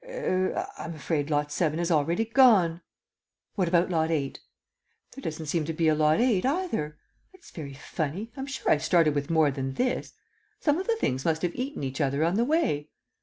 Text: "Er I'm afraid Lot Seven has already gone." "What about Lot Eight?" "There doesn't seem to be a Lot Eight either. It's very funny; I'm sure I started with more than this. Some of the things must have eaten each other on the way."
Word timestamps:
"Er 0.03 0.67
I'm 0.79 0.95
afraid 0.95 1.29
Lot 1.29 1.51
Seven 1.51 1.77
has 1.77 1.91
already 1.91 2.25
gone." 2.25 2.81
"What 3.53 3.67
about 3.67 3.91
Lot 3.91 4.09
Eight?" 4.09 4.39
"There 5.11 5.21
doesn't 5.21 5.45
seem 5.45 5.63
to 5.65 5.73
be 5.73 5.87
a 5.87 5.93
Lot 5.93 6.19
Eight 6.19 6.43
either. 6.43 6.97
It's 7.33 7.51
very 7.51 7.75
funny; 7.75 8.31
I'm 8.35 8.47
sure 8.47 8.71
I 8.71 8.77
started 8.77 9.13
with 9.13 9.29
more 9.29 9.51
than 9.51 9.75
this. 9.75 10.13
Some 10.59 10.79
of 10.79 10.87
the 10.87 10.95
things 10.95 11.23
must 11.23 11.43
have 11.43 11.53
eaten 11.53 11.83
each 11.83 12.01
other 12.01 12.23
on 12.25 12.33
the 12.33 12.45
way." 12.45 12.89